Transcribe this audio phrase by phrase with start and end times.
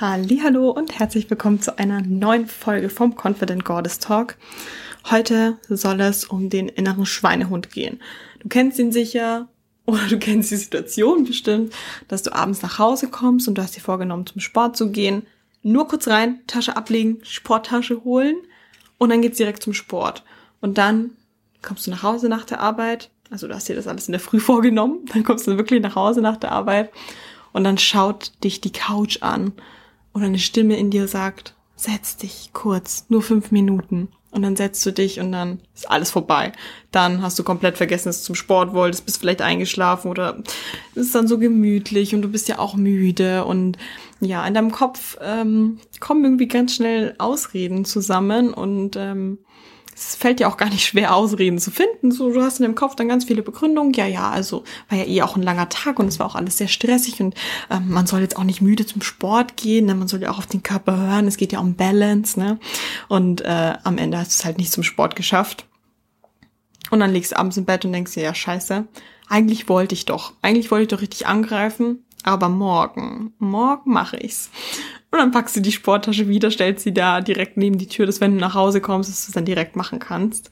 [0.00, 4.36] Hallo und herzlich willkommen zu einer neuen Folge vom Confident Goddess Talk.
[5.08, 8.00] Heute soll es um den inneren Schweinehund gehen.
[8.40, 9.46] Du kennst ihn sicher
[9.86, 11.72] oder du kennst die Situation bestimmt,
[12.08, 15.28] dass du abends nach Hause kommst und du hast dir vorgenommen, zum Sport zu gehen.
[15.62, 18.34] Nur kurz rein, Tasche ablegen, Sporttasche holen
[18.98, 20.24] und dann geht's direkt zum Sport.
[20.60, 21.12] Und dann
[21.62, 23.10] kommst du nach Hause nach der Arbeit.
[23.30, 25.04] Also du hast dir das alles in der Früh vorgenommen.
[25.12, 26.90] Dann kommst du wirklich nach Hause nach der Arbeit
[27.52, 29.52] und dann schaut dich die Couch an
[30.14, 34.08] oder eine Stimme in dir sagt, setz dich kurz, nur fünf Minuten.
[34.30, 36.50] Und dann setzt du dich und dann ist alles vorbei.
[36.90, 40.42] Dann hast du komplett vergessen, dass du zum Sport wolltest, bist vielleicht eingeschlafen oder
[40.96, 43.78] es ist dann so gemütlich und du bist ja auch müde und
[44.18, 49.38] ja, in deinem Kopf ähm, kommen irgendwie ganz schnell Ausreden zusammen und ähm,
[49.94, 52.10] es fällt dir auch gar nicht schwer, Ausreden zu finden.
[52.10, 53.92] So, du hast in deinem Kopf dann ganz viele Begründungen.
[53.92, 56.58] Ja, ja, also war ja eh auch ein langer Tag und es war auch alles
[56.58, 57.34] sehr stressig und
[57.70, 59.86] ähm, man soll jetzt auch nicht müde zum Sport gehen.
[59.86, 59.94] Ne?
[59.94, 61.26] Man soll ja auch auf den Körper hören.
[61.26, 62.38] Es geht ja um Balance.
[62.38, 62.58] Ne?
[63.08, 65.66] Und äh, am Ende hast du es halt nicht zum Sport geschafft.
[66.90, 68.86] Und dann liegst du abends im Bett und denkst dir, ja, scheiße,
[69.28, 70.32] eigentlich wollte ich doch.
[70.42, 72.04] Eigentlich wollte ich doch richtig angreifen.
[72.24, 74.50] Aber morgen, morgen mache ich's.
[75.14, 78.20] Und dann packst du die Sporttasche wieder, stellst sie da direkt neben die Tür, dass
[78.20, 80.50] wenn du nach Hause kommst, dass du es dann direkt machen kannst.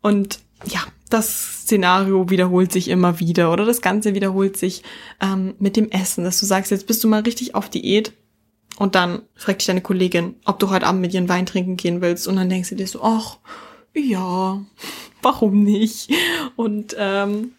[0.00, 4.82] Und ja, das Szenario wiederholt sich immer wieder oder das Ganze wiederholt sich
[5.20, 8.14] ähm, mit dem Essen, dass du sagst, jetzt bist du mal richtig auf Diät
[8.78, 11.76] und dann fragt dich deine Kollegin, ob du heute Abend mit ihr einen Wein trinken
[11.76, 13.36] gehen willst und dann denkst du dir so, ach,
[13.92, 14.64] ja,
[15.20, 16.10] warum nicht?
[16.56, 17.52] Und ähm,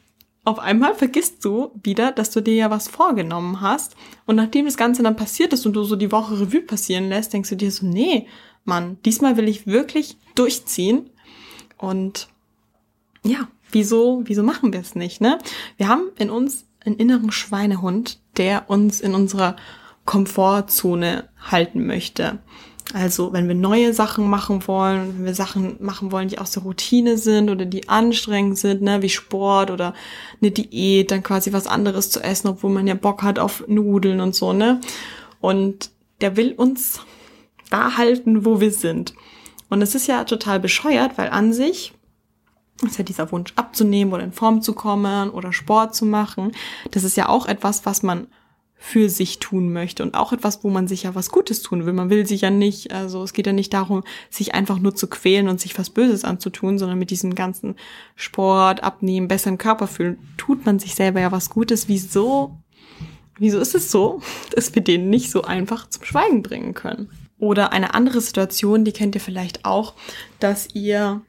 [0.48, 3.98] auf einmal vergisst du wieder, dass du dir ja was vorgenommen hast.
[4.26, 7.34] Und nachdem das Ganze dann passiert ist und du so die Woche Revue passieren lässt,
[7.34, 8.28] denkst du dir so, nee,
[8.64, 11.10] Mann, diesmal will ich wirklich durchziehen.
[11.76, 12.30] Und
[13.24, 15.38] ja, wieso, wieso machen wir es nicht, ne?
[15.76, 19.58] Wir haben in uns einen inneren Schweinehund, der uns in unserer
[20.06, 22.40] Komfortzone halten möchte.
[22.94, 26.64] Also wenn wir neue Sachen machen wollen, wenn wir Sachen machen wollen, die aus der
[26.64, 29.94] Routine sind oder die anstrengend sind, ne, wie Sport oder
[30.42, 34.22] eine Diät, dann quasi was anderes zu essen, obwohl man ja Bock hat auf Nudeln
[34.22, 34.80] und so, ne?
[35.42, 37.02] Und der will uns
[37.70, 39.14] da halten, wo wir sind.
[39.70, 41.94] Und es ist ja total bescheuert, weil an sich
[42.86, 46.54] ist ja dieser Wunsch abzunehmen oder in Form zu kommen oder Sport zu machen.
[46.92, 48.28] Das ist ja auch etwas, was man
[48.78, 51.94] für sich tun möchte und auch etwas, wo man sich ja was Gutes tun will.
[51.94, 55.08] Man will sich ja nicht, also es geht ja nicht darum, sich einfach nur zu
[55.08, 57.76] quälen und sich was Böses anzutun, sondern mit diesem ganzen
[58.16, 61.88] Sport, Abnehmen, besseren Körper fühlen, tut man sich selber ja was Gutes.
[61.88, 62.60] Wieso,
[63.40, 64.22] wieso ist es so,
[64.56, 67.10] dass wir den nicht so einfach zum Schweigen bringen können?
[67.40, 69.94] Oder eine andere Situation, die kennt ihr vielleicht auch,
[70.40, 71.22] dass ihr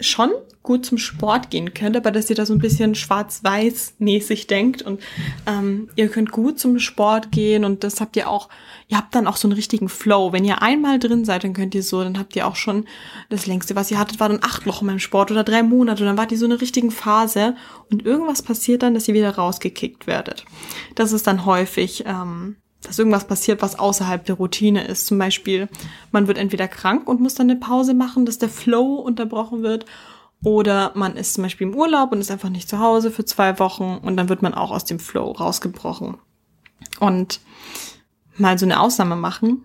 [0.00, 0.30] schon
[0.62, 5.00] gut zum Sport gehen könnt, aber dass ihr da so ein bisschen schwarz-weiß-mäßig denkt und
[5.46, 8.50] ähm, ihr könnt gut zum Sport gehen und das habt ihr auch,
[8.88, 10.32] ihr habt dann auch so einen richtigen Flow.
[10.32, 12.84] Wenn ihr einmal drin seid, dann könnt ihr so, dann habt ihr auch schon
[13.30, 16.08] das längste, was ihr hattet, war dann acht Wochen beim Sport oder drei Monate und
[16.08, 17.56] dann wart ihr so eine richtigen Phase
[17.90, 20.44] und irgendwas passiert dann, dass ihr wieder rausgekickt werdet.
[20.94, 25.06] Das ist dann häufig ähm, dass irgendwas passiert, was außerhalb der Routine ist.
[25.06, 25.68] Zum Beispiel,
[26.12, 29.84] man wird entweder krank und muss dann eine Pause machen, dass der Flow unterbrochen wird.
[30.42, 33.58] Oder man ist zum Beispiel im Urlaub und ist einfach nicht zu Hause für zwei
[33.58, 36.16] Wochen und dann wird man auch aus dem Flow rausgebrochen.
[36.98, 37.40] Und
[38.36, 39.64] mal so eine Ausnahme machen,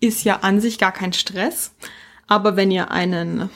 [0.00, 1.72] ist ja an sich gar kein Stress.
[2.26, 3.48] Aber wenn ihr einen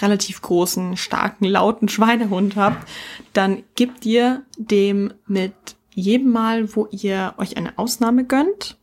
[0.00, 2.88] relativ großen, starken, lauten Schweinehund habt,
[3.32, 5.52] dann gibt ihr dem mit
[5.98, 8.76] jedem Mal, wo ihr euch eine Ausnahme gönnt,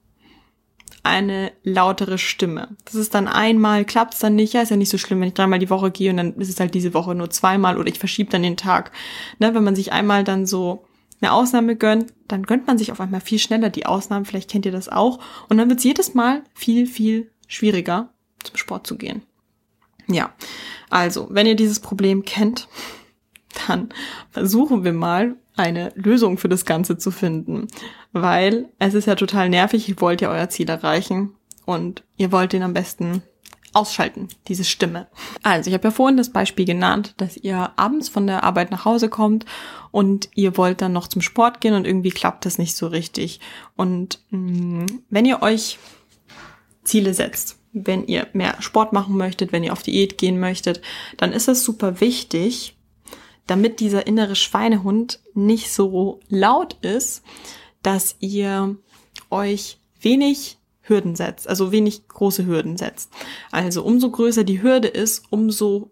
[1.04, 2.76] eine lautere Stimme.
[2.84, 5.28] Das ist dann einmal, klappt es dann nicht, ja, ist ja nicht so schlimm, wenn
[5.28, 7.88] ich dreimal die Woche gehe und dann ist es halt diese Woche nur zweimal oder
[7.88, 8.92] ich verschiebe dann den Tag.
[9.40, 10.86] Ne, wenn man sich einmal dann so
[11.22, 14.66] eine Ausnahme gönnt, dann gönnt man sich auf einmal viel schneller die Ausnahmen, vielleicht kennt
[14.66, 15.20] ihr das auch.
[15.48, 18.10] Und dann wird es jedes Mal viel, viel schwieriger,
[18.44, 19.22] zum Sport zu gehen.
[20.08, 20.34] Ja,
[20.90, 22.68] also, wenn ihr dieses Problem kennt,
[23.68, 23.90] dann
[24.32, 27.68] versuchen wir mal eine Lösung für das Ganze zu finden.
[28.12, 31.32] Weil es ist ja total nervig, ihr wollt ja euer Ziel erreichen
[31.66, 33.24] und ihr wollt den am besten
[33.76, 35.08] ausschalten, diese Stimme.
[35.44, 38.86] Also ich habe ja vorhin das Beispiel genannt, dass ihr abends von der Arbeit nach
[38.86, 39.46] Hause kommt
[39.92, 43.42] und ihr wollt dann noch zum Sport gehen und irgendwie klappt das nicht so richtig.
[43.76, 45.78] Und mh, mm, wenn ihr euch
[46.84, 50.82] Ziele setzt, wenn ihr mehr Sport machen möchtet, wenn ihr auf Diät gehen möchtet,
[51.18, 52.75] dann ist es super wichtig,
[53.48, 57.24] damit dieser innere Schweinehund nicht so laut ist,
[57.84, 58.76] dass ihr
[59.30, 63.12] euch wenig Hürden setzt, also wenig große Hürden setzt.
[63.52, 65.92] Also umso größer die Hürde ist, umso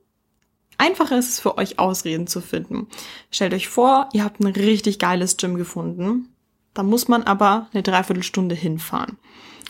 [0.77, 2.88] einfacher ist es für euch Ausreden zu finden.
[3.31, 6.29] Stellt euch vor, ihr habt ein richtig geiles Gym gefunden.
[6.73, 9.17] Da muss man aber eine Dreiviertelstunde hinfahren.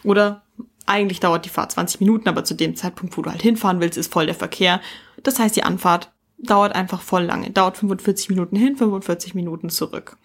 [0.03, 0.44] Oder
[0.85, 3.97] eigentlich dauert die Fahrt 20 Minuten, aber zu dem Zeitpunkt, wo du halt hinfahren willst,
[3.97, 4.81] ist voll der Verkehr.
[5.21, 6.12] Das heißt, die Anfahrt
[6.44, 7.51] dauert einfach voll lange.
[7.51, 10.18] Dauert 45 Minuten hin, 45 Minuten zurück.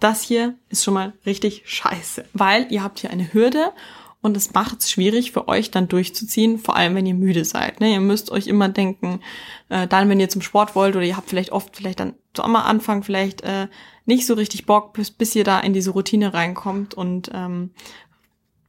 [0.00, 3.72] Das hier ist schon mal richtig scheiße, weil ihr habt hier eine Hürde
[4.20, 7.80] und es macht es schwierig für euch dann durchzuziehen, vor allem wenn ihr müde seid.
[7.80, 7.92] Ne?
[7.92, 9.20] Ihr müsst euch immer denken,
[9.68, 12.42] äh, dann wenn ihr zum Sport wollt oder ihr habt vielleicht oft vielleicht dann so
[12.42, 13.68] am Anfang vielleicht äh,
[14.06, 17.70] nicht so richtig Bock, bis, bis ihr da in diese Routine reinkommt und ähm,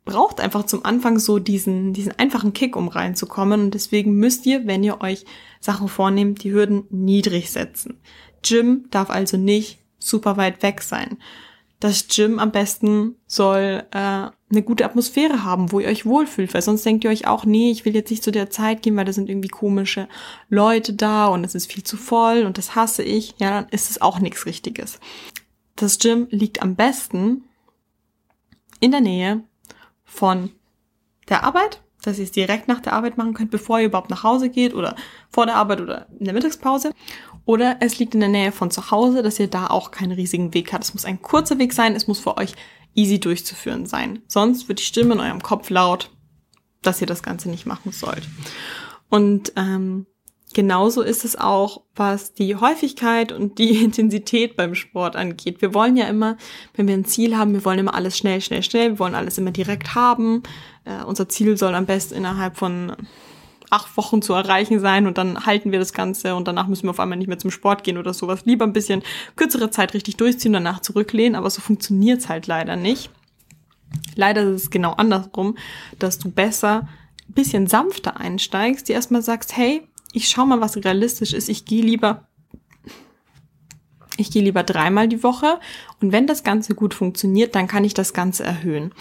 [0.05, 3.61] braucht einfach zum Anfang so diesen, diesen einfachen Kick, um reinzukommen.
[3.61, 5.25] Und deswegen müsst ihr, wenn ihr euch
[5.59, 7.99] Sachen vornehmt, die Hürden niedrig setzen.
[8.43, 11.17] Gym darf also nicht super weit weg sein.
[11.79, 16.61] Das Gym am besten soll äh, eine gute Atmosphäre haben, wo ihr euch wohlfühlt, weil
[16.61, 19.05] sonst denkt ihr euch auch, nee, ich will jetzt nicht zu der Zeit gehen, weil
[19.05, 20.07] da sind irgendwie komische
[20.47, 23.35] Leute da und es ist viel zu voll und das hasse ich.
[23.39, 24.99] Ja, dann ist es auch nichts Richtiges.
[25.75, 27.43] Das Gym liegt am besten
[28.79, 29.43] in der Nähe
[30.15, 30.51] von
[31.29, 34.23] der Arbeit, dass ihr es direkt nach der Arbeit machen könnt, bevor ihr überhaupt nach
[34.23, 34.95] Hause geht oder
[35.29, 36.93] vor der Arbeit oder in der Mittagspause.
[37.45, 40.53] Oder es liegt in der Nähe von zu Hause, dass ihr da auch keinen riesigen
[40.53, 40.83] Weg habt.
[40.83, 42.53] Es muss ein kurzer Weg sein, es muss für euch
[42.95, 44.21] easy durchzuführen sein.
[44.27, 46.11] Sonst wird die Stimme in eurem Kopf laut,
[46.81, 48.27] dass ihr das Ganze nicht machen sollt.
[49.09, 50.07] Und ähm,
[50.55, 55.61] genauso ist es auch, was die Häufigkeit und die Intensität beim Sport angeht.
[55.61, 56.37] Wir wollen ja immer,
[56.73, 59.37] wenn wir ein Ziel haben, wir wollen immer alles schnell, schnell, schnell, wir wollen alles
[59.37, 60.41] immer direkt haben.
[60.85, 62.95] Äh, unser Ziel soll am besten innerhalb von
[63.69, 66.91] acht Wochen zu erreichen sein und dann halten wir das Ganze und danach müssen wir
[66.91, 68.45] auf einmal nicht mehr zum Sport gehen oder sowas.
[68.45, 69.03] Lieber ein bisschen
[69.35, 73.09] kürzere Zeit richtig durchziehen, danach zurücklehnen, aber so funktioniert's halt leider nicht.
[74.15, 75.57] Leider ist es genau andersrum,
[75.99, 76.87] dass du besser
[77.27, 81.49] ein bisschen sanfter einsteigst, dir erstmal sagst, hey, ich schau mal, was realistisch ist.
[81.49, 82.27] Ich gehe lieber
[84.17, 85.59] ich gehe lieber dreimal die Woche
[86.01, 88.93] und wenn das Ganze gut funktioniert, dann kann ich das Ganze erhöhen.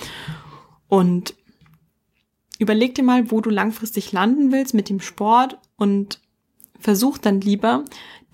[0.88, 1.34] Und
[2.58, 6.20] überleg dir mal, wo du langfristig landen willst mit dem Sport und
[6.78, 7.84] versuch dann lieber,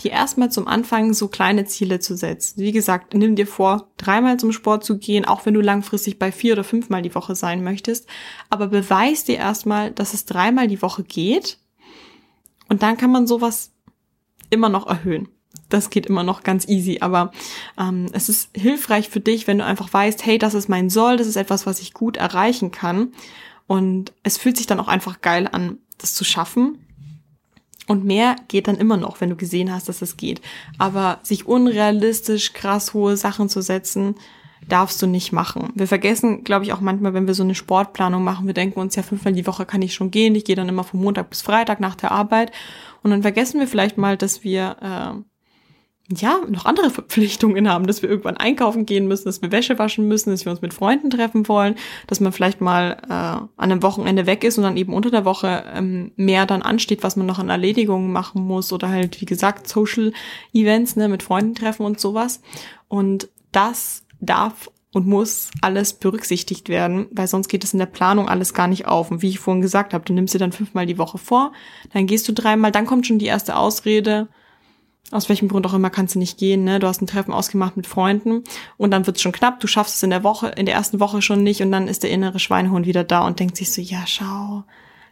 [0.03, 2.61] dir erstmal zum Anfang so kleine Ziele zu setzen.
[2.61, 6.33] Wie gesagt, nimm dir vor, dreimal zum Sport zu gehen, auch wenn du langfristig bei
[6.33, 8.09] vier oder fünfmal die Woche sein möchtest.
[8.49, 11.59] Aber beweis dir erstmal, dass es dreimal die Woche geht.
[12.71, 13.73] Und dann kann man sowas
[14.49, 15.29] immer noch erhöhen.
[15.69, 17.33] Das geht immer noch ganz easy, aber
[17.79, 21.17] ähm, es ist hilfreich für dich, wenn du einfach weißt, hey, das ist mein Soll,
[21.17, 23.13] das ist etwas, was ich gut erreichen kann
[23.67, 26.87] und es fühlt sich dann auch einfach geil an, das zu schaffen.
[27.87, 30.41] Und mehr geht dann immer noch, wenn du gesehen hast, dass es geht.
[30.79, 34.15] Aber sich unrealistisch krass hohe Sachen zu setzen,
[34.69, 35.71] darfst du nicht machen.
[35.75, 38.97] Wir vergessen, glaube ich, auch manchmal, wenn wir so eine Sportplanung machen, wir denken uns
[38.97, 40.35] ja fünfmal die Woche kann ich schon gehen.
[40.35, 42.53] Ich gehe dann immer von Montag bis Freitag nach der Arbeit.
[43.03, 45.23] Und dann vergessen wir vielleicht mal, dass wir äh,
[46.17, 50.09] ja, noch andere Verpflichtungen haben, dass wir irgendwann einkaufen gehen müssen, dass wir Wäsche waschen
[50.09, 51.77] müssen, dass wir uns mit Freunden treffen wollen,
[52.09, 55.25] dass man vielleicht mal äh, an einem Wochenende weg ist und dann eben unter der
[55.25, 59.27] Woche ähm, mehr dann ansteht, was man noch an Erledigungen machen muss oder halt, wie
[59.27, 60.13] gesagt, Social
[60.53, 62.43] Events, ne, mit Freunden treffen und sowas.
[62.89, 68.29] Und das darf und muss alles berücksichtigt werden, weil sonst geht es in der Planung
[68.29, 69.11] alles gar nicht auf.
[69.11, 71.53] Und wie ich vorhin gesagt habe, du nimmst dir dann fünfmal die Woche vor,
[71.93, 74.29] dann gehst du dreimal, dann kommt schon die erste Ausrede,
[75.13, 76.79] aus welchem Grund auch immer kannst du nicht gehen, ne?
[76.79, 78.45] Du hast ein Treffen ausgemacht mit Freunden
[78.77, 81.23] und dann wird's schon knapp, du schaffst es in der Woche, in der ersten Woche
[81.23, 84.05] schon nicht und dann ist der innere Schweinehund wieder da und denkt sich so, ja,
[84.07, 84.65] schau,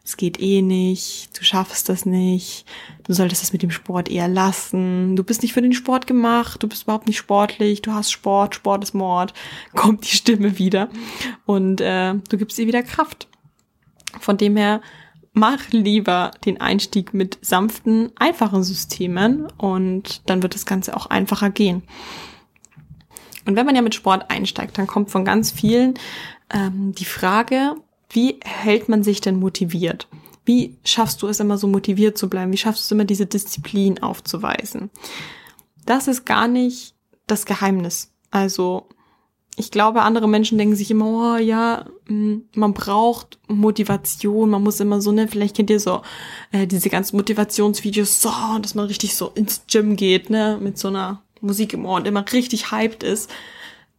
[0.08, 2.64] es geht eh nicht, du schaffst das nicht,
[3.04, 6.62] du solltest das mit dem Sport eher lassen, du bist nicht für den Sport gemacht,
[6.62, 9.34] du bist überhaupt nicht sportlich, du hast Sport, Sport ist Mord,
[9.74, 10.88] kommt die Stimme wieder
[11.44, 13.28] und äh, du gibst ihr wieder Kraft.
[14.18, 14.80] Von dem her
[15.34, 21.50] mach lieber den Einstieg mit sanften, einfachen Systemen und dann wird das Ganze auch einfacher
[21.50, 21.82] gehen.
[23.44, 25.94] Und wenn man ja mit Sport einsteigt, dann kommt von ganz vielen
[26.50, 27.74] ähm, die Frage,
[28.10, 30.08] wie hält man sich denn motiviert?
[30.44, 32.52] Wie schaffst du es immer so motiviert zu bleiben?
[32.52, 34.90] Wie schaffst du es immer diese Disziplin aufzuweisen?
[35.84, 36.94] Das ist gar nicht
[37.26, 38.12] das Geheimnis.
[38.30, 38.88] Also
[39.58, 44.78] ich glaube, andere Menschen denken sich immer, oh ja, mm, man braucht Motivation, man muss
[44.78, 46.02] immer so, ne, vielleicht kennt ihr so
[46.52, 48.30] äh, diese ganzen Motivationsvideos, so,
[48.62, 52.06] dass man richtig so ins Gym geht, ne, mit so einer Musik im Ohr und
[52.06, 53.30] immer richtig hyped ist.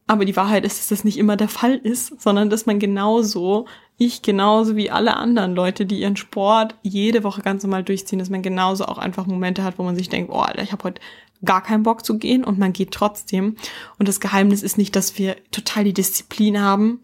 [0.09, 3.67] Aber die Wahrheit ist, dass das nicht immer der Fall ist, sondern dass man genauso,
[3.99, 8.31] ich genauso wie alle anderen Leute, die ihren Sport jede Woche ganz normal durchziehen, dass
[8.31, 11.01] man genauso auch einfach Momente hat, wo man sich denkt, oh Alter, ich habe heute
[11.45, 13.55] gar keinen Bock zu gehen und man geht trotzdem.
[13.99, 17.01] Und das Geheimnis ist nicht, dass wir total die Disziplin haben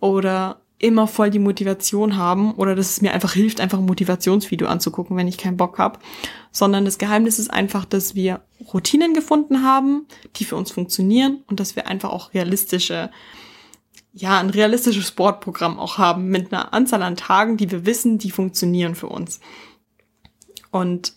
[0.00, 4.68] oder immer voll die Motivation haben oder dass es mir einfach hilft, einfach ein Motivationsvideo
[4.68, 5.98] anzugucken, wenn ich keinen Bock habe,
[6.52, 8.42] sondern das Geheimnis ist einfach, dass wir
[8.72, 10.06] Routinen gefunden haben,
[10.36, 13.10] die für uns funktionieren und dass wir einfach auch realistische
[14.18, 18.30] ja, ein realistisches Sportprogramm auch haben mit einer Anzahl an Tagen, die wir wissen, die
[18.30, 19.40] funktionieren für uns.
[20.70, 21.12] Und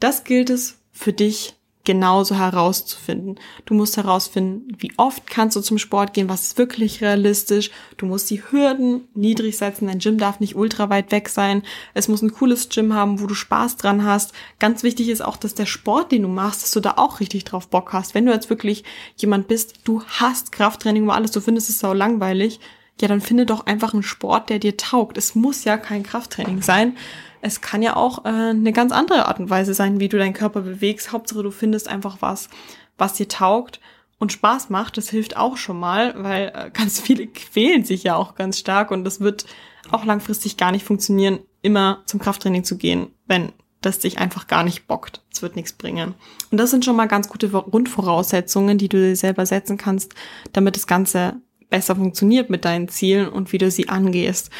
[0.00, 3.40] das gilt es für dich genauso herauszufinden.
[3.64, 7.70] Du musst herausfinden, wie oft kannst du zum Sport gehen, was ist wirklich realistisch.
[7.96, 9.86] Du musst die Hürden niedrig setzen.
[9.86, 11.62] Dein Gym darf nicht ultra weit weg sein.
[11.94, 14.32] Es muss ein cooles Gym haben, wo du Spaß dran hast.
[14.58, 17.44] Ganz wichtig ist auch, dass der Sport, den du machst, dass du da auch richtig
[17.44, 18.14] drauf Bock hast.
[18.14, 18.84] Wenn du jetzt wirklich
[19.16, 22.60] jemand bist, du hast Krafttraining über alles, du findest es sau langweilig,
[23.00, 25.18] ja, dann finde doch einfach einen Sport, der dir taugt.
[25.18, 26.96] Es muss ja kein Krafttraining sein
[27.40, 30.32] es kann ja auch äh, eine ganz andere Art und Weise sein, wie du deinen
[30.34, 31.12] Körper bewegst.
[31.12, 32.48] Hauptsache, du findest einfach was,
[32.96, 33.80] was dir taugt
[34.18, 34.96] und Spaß macht.
[34.96, 38.90] Das hilft auch schon mal, weil äh, ganz viele quälen sich ja auch ganz stark
[38.90, 39.46] und das wird
[39.90, 44.64] auch langfristig gar nicht funktionieren, immer zum Krafttraining zu gehen, wenn das dich einfach gar
[44.64, 45.22] nicht bockt.
[45.32, 46.14] Es wird nichts bringen.
[46.50, 50.14] Und das sind schon mal ganz gute Grundvoraussetzungen, die du dir selber setzen kannst,
[50.52, 51.40] damit das Ganze
[51.70, 54.50] besser funktioniert mit deinen Zielen und wie du sie angehst.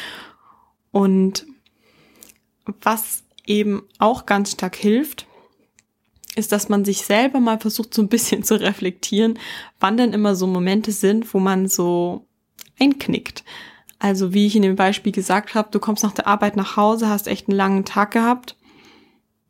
[0.91, 1.45] Und
[2.81, 5.27] was eben auch ganz stark hilft,
[6.35, 9.39] ist, dass man sich selber mal versucht, so ein bisschen zu reflektieren,
[9.79, 12.27] wann denn immer so Momente sind, wo man so
[12.79, 13.43] einknickt.
[13.97, 17.09] Also wie ich in dem Beispiel gesagt habe, du kommst nach der Arbeit nach Hause,
[17.09, 18.55] hast echt einen langen Tag gehabt,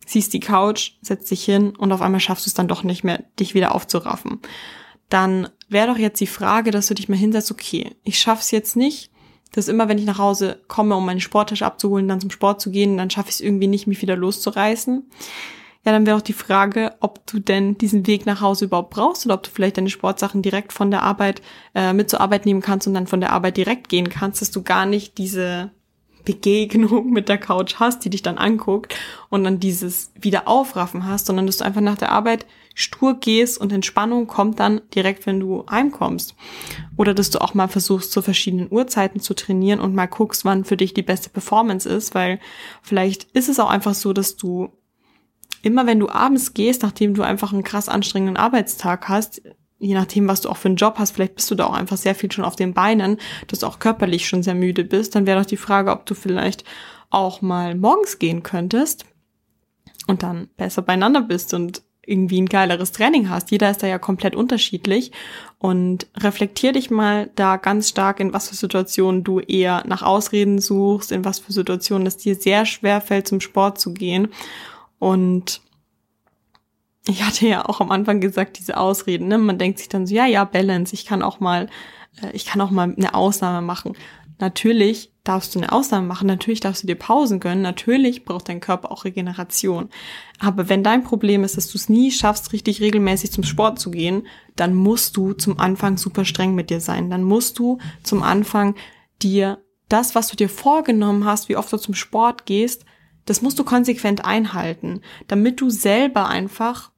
[0.06, 3.04] siehst die Couch, setzt dich hin und auf einmal schaffst du es dann doch nicht
[3.04, 4.39] mehr, dich wieder aufzuraffen.
[5.10, 8.76] Dann wäre doch jetzt die Frage, dass du dich mal hinsetzt, okay, ich schaff's jetzt
[8.76, 9.12] nicht,
[9.52, 12.72] dass immer, wenn ich nach Hause komme, um meine Sporttasche abzuholen, dann zum Sport zu
[12.72, 15.10] gehen, dann schaffe ich es irgendwie nicht, mich wieder loszureißen.
[15.86, 19.26] Ja, dann wäre auch die Frage, ob du denn diesen Weg nach Hause überhaupt brauchst
[19.26, 21.42] oder ob du vielleicht deine Sportsachen direkt von der Arbeit
[21.74, 24.52] äh, mit zur Arbeit nehmen kannst und dann von der Arbeit direkt gehen kannst, dass
[24.52, 25.72] du gar nicht diese
[26.26, 28.96] Begegnung mit der Couch hast, die dich dann anguckt
[29.30, 32.46] und dann dieses wieder aufraffen hast, sondern dass du einfach nach der Arbeit
[32.76, 36.36] stur gehst und Entspannung kommt dann direkt, wenn du heimkommst.
[36.98, 40.64] Oder dass du auch mal versuchst, zu verschiedenen Uhrzeiten zu trainieren und mal guckst, wann
[40.64, 42.40] für dich die beste Performance ist, weil
[42.82, 44.70] vielleicht ist es auch einfach so, dass du
[45.62, 49.42] immer wenn du abends gehst, nachdem du einfach einen krass anstrengenden Arbeitstag hast,
[49.80, 51.98] je nachdem, was du auch für einen Job hast, vielleicht bist du da auch einfach
[51.98, 53.18] sehr viel schon auf den Beinen,
[53.48, 56.14] dass du auch körperlich schon sehr müde bist, dann wäre doch die Frage, ob du
[56.14, 56.64] vielleicht
[57.10, 59.06] auch mal morgens gehen könntest
[60.08, 63.52] und dann besser beieinander bist und irgendwie ein geileres Training hast.
[63.52, 65.12] Jeder ist da ja komplett unterschiedlich
[65.60, 70.60] und reflektier dich mal da ganz stark, in was für Situationen du eher nach Ausreden
[70.60, 74.30] suchst, in was für Situationen es dir sehr schwer fällt, zum Sport zu gehen.
[74.98, 75.62] Und
[77.10, 79.38] ich hatte ja auch am Anfang gesagt, diese Ausreden, ne?
[79.38, 81.68] Man denkt sich dann so, ja, ja, Balance, ich kann auch mal,
[82.22, 83.94] äh, ich kann auch mal eine Ausnahme machen.
[84.39, 88.62] Natürlich darfst du eine Ausnahme machen, natürlich darfst du dir Pausen gönnen, natürlich braucht dein
[88.62, 89.89] Körper auch Regeneration.
[90.39, 93.92] Aber wenn dein Problem ist, dass du es nie schaffst, richtig regelmäßig zum Sport zu
[93.92, 97.10] gehen, dann musst du zum Anfang super streng mit dir sein.
[97.10, 98.75] Dann musst du zum Anfang
[99.22, 102.86] dir das, was du dir vorgenommen hast, wie oft du zum Sport gehst,
[103.25, 106.92] das musst du konsequent einhalten, damit du selber einfach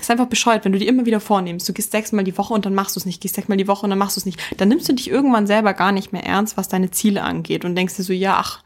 [0.00, 2.66] ist einfach bescheuert, wenn du dir immer wieder vornimmst, du gehst sechsmal die Woche und
[2.66, 4.40] dann machst du es nicht, gehst sechsmal die Woche und dann machst du es nicht.
[4.56, 7.76] Dann nimmst du dich irgendwann selber gar nicht mehr ernst, was deine Ziele angeht und
[7.76, 8.62] denkst dir so, ja, ach,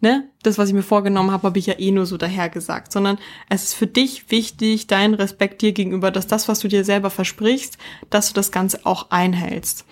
[0.00, 2.92] ne, das, was ich mir vorgenommen habe, habe ich ja eh nur so dahergesagt.
[2.92, 6.84] Sondern es ist für dich wichtig, dein Respekt dir gegenüber, dass das, was du dir
[6.84, 7.78] selber versprichst,
[8.10, 9.86] dass du das Ganze auch einhältst.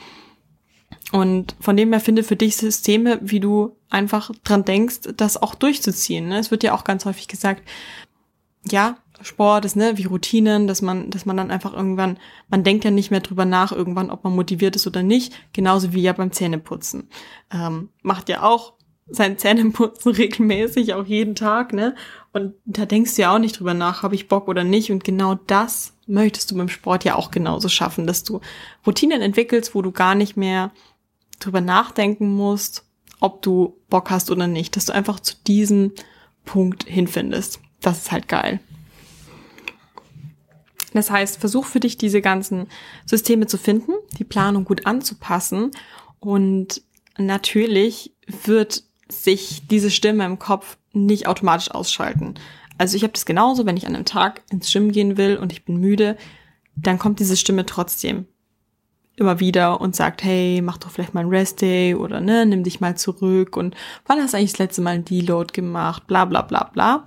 [1.13, 5.55] Und von dem her finde für dich Systeme, wie du einfach dran denkst, das auch
[5.55, 6.29] durchzuziehen.
[6.29, 6.39] Ne?
[6.39, 7.63] Es wird ja auch ganz häufig gesagt,
[8.71, 12.85] ja, Sport ist, ne, wie Routinen, dass man, dass man dann einfach irgendwann, man denkt
[12.85, 16.13] ja nicht mehr drüber nach, irgendwann, ob man motiviert ist oder nicht, genauso wie ja
[16.13, 17.09] beim Zähneputzen.
[17.53, 18.75] Ähm, macht ja auch
[19.11, 21.95] sein Zähneputzen regelmäßig, auch jeden Tag, ne?
[22.33, 24.93] Und da denkst du ja auch nicht drüber nach, habe ich Bock oder nicht.
[24.93, 28.41] Und genau das möchtest du beim Sport ja auch genauso schaffen, dass du
[28.87, 30.71] Routinen entwickelst, wo du gar nicht mehr
[31.41, 32.85] drüber nachdenken musst,
[33.19, 35.93] ob du Bock hast oder nicht, dass du einfach zu diesem
[36.45, 37.61] Punkt hinfindest.
[37.81, 38.61] Das ist halt geil.
[40.93, 42.67] Das heißt, versuch für dich diese ganzen
[43.07, 45.71] Systeme zu finden, die Planung gut anzupassen
[46.19, 46.83] und
[47.17, 52.35] natürlich wird sich diese Stimme im Kopf nicht automatisch ausschalten.
[52.79, 55.53] Also ich habe das genauso, wenn ich an einem Tag ins Gym gehen will und
[55.53, 56.17] ich bin müde,
[56.77, 58.27] dann kommt diese Stimme trotzdem
[59.17, 62.65] immer wieder und sagt, hey, mach doch vielleicht mal einen Rest Day oder ne, nimm
[62.65, 66.25] dich mal zurück und wann hast du eigentlich das letzte Mal einen Deload gemacht, bla
[66.25, 67.07] bla bla bla.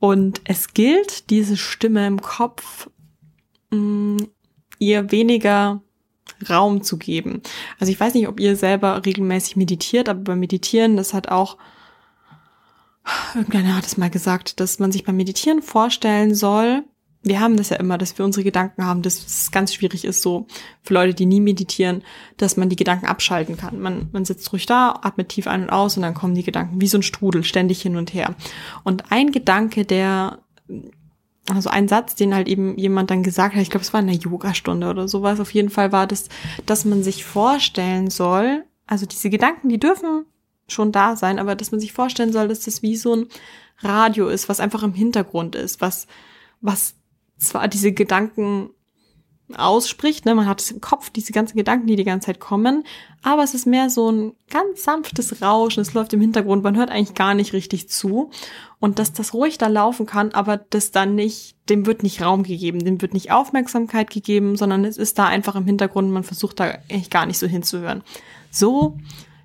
[0.00, 2.88] Und es gilt, diese Stimme im Kopf
[3.70, 4.28] mh, mm,
[4.78, 5.82] ihr weniger
[6.48, 7.42] Raum zu geben.
[7.80, 11.56] Also ich weiß nicht, ob ihr selber regelmäßig meditiert, aber beim Meditieren, das hat auch,
[13.34, 16.84] irgendeiner hat es mal gesagt, dass man sich beim Meditieren vorstellen soll,
[17.22, 20.22] wir haben das ja immer, dass wir unsere Gedanken haben, dass es ganz schwierig ist,
[20.22, 20.46] so
[20.82, 22.02] für Leute, die nie meditieren,
[22.36, 23.80] dass man die Gedanken abschalten kann.
[23.80, 26.80] Man, man sitzt ruhig da, atmet tief ein und aus und dann kommen die Gedanken
[26.80, 28.34] wie so ein Strudel ständig hin und her.
[28.84, 30.38] Und ein Gedanke, der,
[31.52, 34.08] also ein Satz, den halt eben jemand dann gesagt hat, ich glaube, es war in
[34.08, 36.28] einer Yogastunde oder sowas, auf jeden Fall war das,
[36.66, 40.24] dass man sich vorstellen soll, also diese Gedanken, die dürfen
[40.68, 43.26] schon da sein, aber dass man sich vorstellen soll, dass das wie so ein
[43.80, 46.06] Radio ist, was einfach im Hintergrund ist, was,
[46.60, 46.94] was
[47.38, 48.70] zwar diese Gedanken
[49.56, 52.84] ausspricht, ne, man hat es im Kopf, diese ganzen Gedanken, die die ganze Zeit kommen,
[53.22, 56.90] aber es ist mehr so ein ganz sanftes Rauschen, es läuft im Hintergrund, man hört
[56.90, 58.30] eigentlich gar nicht richtig zu
[58.78, 62.42] und dass das ruhig da laufen kann, aber das dann nicht, dem wird nicht Raum
[62.42, 66.60] gegeben, dem wird nicht Aufmerksamkeit gegeben, sondern es ist da einfach im Hintergrund, man versucht
[66.60, 68.02] da eigentlich gar nicht so hinzuhören.
[68.50, 68.98] So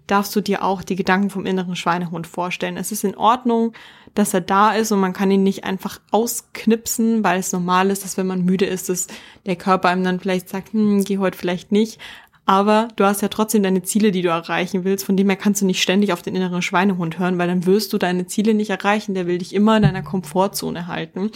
[0.08, 2.76] darfst du dir auch die Gedanken vom inneren Schweinehund vorstellen.
[2.78, 3.74] Es ist in Ordnung,
[4.14, 8.04] dass er da ist und man kann ihn nicht einfach ausknipsen, weil es normal ist,
[8.04, 9.08] dass wenn man müde ist, dass
[9.46, 12.00] der Körper einem dann vielleicht sagt, hm, geh heute vielleicht nicht.
[12.46, 15.06] Aber du hast ja trotzdem deine Ziele, die du erreichen willst.
[15.06, 17.94] Von dem her kannst du nicht ständig auf den inneren Schweinehund hören, weil dann wirst
[17.94, 19.14] du deine Ziele nicht erreichen.
[19.14, 21.32] Der will dich immer in deiner Komfortzone halten,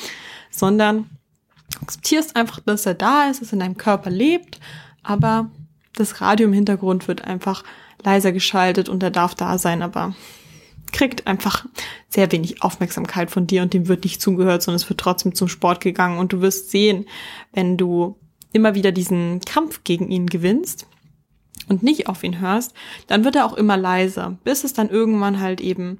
[0.52, 1.10] sondern
[1.82, 4.60] akzeptierst einfach, dass er da ist, dass er in deinem Körper lebt,
[5.04, 5.50] aber
[5.96, 7.64] das Radio im Hintergrund wird einfach
[8.04, 10.16] leiser geschaltet und er darf da sein, aber
[10.92, 11.66] kriegt einfach
[12.10, 15.48] sehr wenig Aufmerksamkeit von dir und dem wird nicht zugehört, sondern es wird trotzdem zum
[15.48, 16.20] Sport gegangen.
[16.20, 17.06] Und du wirst sehen,
[17.54, 18.18] wenn du
[18.54, 20.88] immer wieder diesen Kampf gegen ihn gewinnst
[21.68, 22.74] und nicht auf ihn hörst,
[23.08, 26.00] dann wird er auch immer leiser, bis es dann irgendwann halt eben,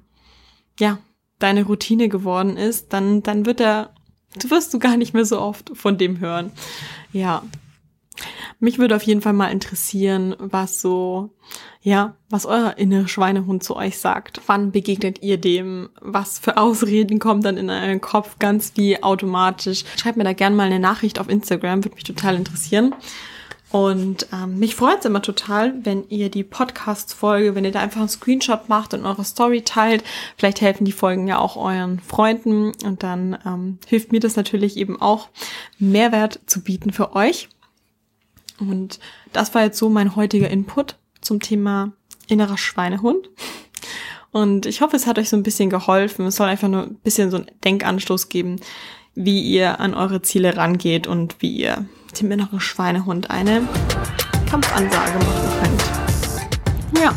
[0.78, 0.98] ja,
[1.38, 3.94] deine Routine geworden ist, dann, dann wird er,
[4.40, 6.52] du wirst du gar nicht mehr so oft von dem hören.
[7.12, 7.42] Ja,
[8.60, 11.30] mich würde auf jeden Fall mal interessieren, was so,
[11.80, 14.40] ja, was euer innere Schweinehund zu euch sagt.
[14.46, 15.90] Wann begegnet ihr dem?
[16.00, 19.84] Was für Ausreden kommen dann in euren Kopf ganz wie automatisch?
[19.96, 22.94] Schreibt mir da gerne mal eine Nachricht auf Instagram, würde mich total interessieren.
[23.70, 28.00] Und ähm, mich freut es immer total, wenn ihr die Podcast-Folge, wenn ihr da einfach
[28.00, 30.02] einen Screenshot macht und eure Story teilt.
[30.36, 34.78] Vielleicht helfen die Folgen ja auch euren Freunden und dann ähm, hilft mir das natürlich
[34.78, 35.28] eben auch,
[35.78, 37.50] Mehrwert zu bieten für euch.
[38.60, 38.98] Und
[39.32, 41.92] das war jetzt so mein heutiger Input zum Thema
[42.26, 43.30] innerer Schweinehund.
[44.30, 46.26] Und ich hoffe, es hat euch so ein bisschen geholfen.
[46.26, 48.56] Es soll einfach nur ein bisschen so einen Denkanstoß geben,
[49.14, 51.86] wie ihr an eure Ziele rangeht und wie ihr
[52.20, 53.66] dem inneren Schweinehund eine
[54.48, 57.02] Kampfansage machen könnt.
[57.02, 57.14] Ja,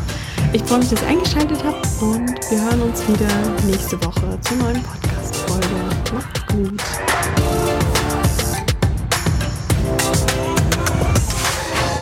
[0.52, 3.28] ich freue mich, dass ihr eingeschaltet habt und wir hören uns wieder
[3.66, 5.66] nächste Woche zur neuen Podcast-Folge.
[6.12, 7.81] Macht's gut.